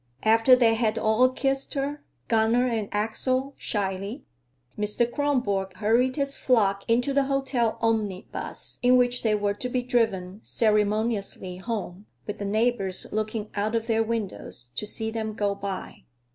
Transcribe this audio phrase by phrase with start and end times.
[0.23, 4.25] After they had all kissed her (Gunner and Axel shyly),
[4.75, 5.05] Mr.
[5.07, 10.39] Kronborg hurried his flock into the hotel omnibus, in which they were to be driven
[10.41, 16.05] ceremoniously home, with the neighbors looking out of their windows to see them go by.